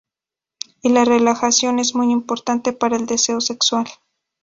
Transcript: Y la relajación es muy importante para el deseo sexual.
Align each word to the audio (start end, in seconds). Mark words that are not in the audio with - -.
Y 0.81 0.89
la 0.89 1.05
relajación 1.05 1.77
es 1.77 1.93
muy 1.93 2.11
importante 2.11 2.73
para 2.73 2.95
el 2.97 3.05
deseo 3.05 3.39
sexual. 3.39 3.85